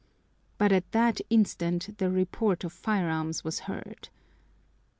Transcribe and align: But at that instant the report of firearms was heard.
But 0.57 0.71
at 0.71 0.93
that 0.93 1.21
instant 1.29 1.99
the 1.99 2.09
report 2.09 2.63
of 2.63 2.73
firearms 2.73 3.43
was 3.43 3.59
heard. 3.69 4.09